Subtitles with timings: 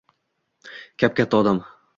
[1.05, 1.63] Kap-katta odam